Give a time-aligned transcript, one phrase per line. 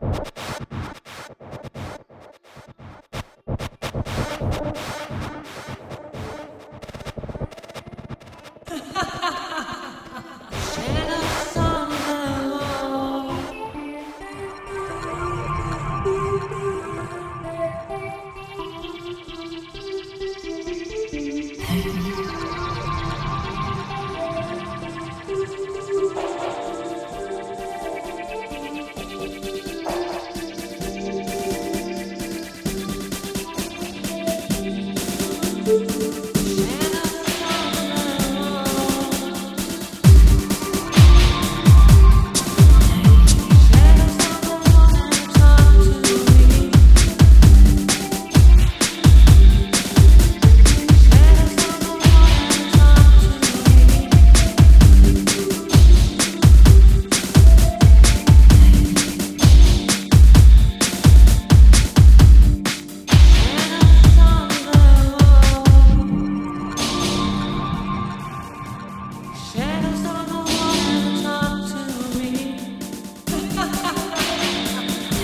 [0.00, 0.06] Ha
[8.94, 9.19] ha!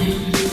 [0.06, 0.45] you.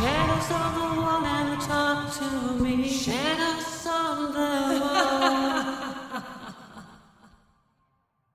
[0.00, 2.88] Shadows on the wall never talk to me.
[2.88, 4.59] Shadows on the